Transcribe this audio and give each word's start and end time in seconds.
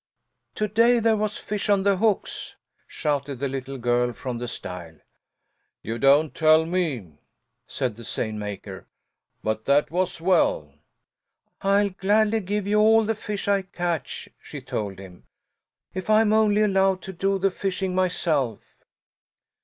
"To 0.55 0.67
day 0.67 0.97
there 0.97 1.15
was 1.15 1.37
fish 1.37 1.69
on 1.69 1.83
the 1.83 1.97
hooks!" 1.97 2.55
shouted 2.87 3.37
the 3.37 3.47
little 3.47 3.77
girl 3.77 4.13
from 4.13 4.39
the 4.39 4.47
stile. 4.47 4.97
"You 5.83 5.99
don't 5.99 6.33
tell 6.33 6.65
me!" 6.65 7.19
said 7.67 7.95
the 7.97 8.03
seine 8.03 8.35
maker. 8.39 8.87
"But 9.43 9.65
that 9.65 9.91
was 9.91 10.19
well." 10.19 10.73
"I'll 11.61 11.91
gladly 11.91 12.39
give 12.39 12.65
you 12.65 12.79
all 12.79 13.05
the 13.05 13.13
fish 13.13 13.47
I 13.47 13.61
catch," 13.61 14.27
she 14.41 14.59
told 14.59 14.97
him, 14.97 15.27
"if 15.93 16.09
I'm 16.09 16.33
only 16.33 16.63
allowed 16.63 17.03
to 17.03 17.13
do 17.13 17.37
the 17.37 17.51
fishing 17.51 17.93
myself." 17.93 18.59